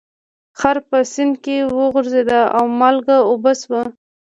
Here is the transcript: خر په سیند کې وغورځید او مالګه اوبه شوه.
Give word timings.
خر 0.59 0.77
په 0.89 0.97
سیند 1.13 1.35
کې 1.43 1.57
وغورځید 1.79 2.29
او 2.57 2.63
مالګه 2.79 3.17
اوبه 3.29 3.51
شوه. 3.61 3.81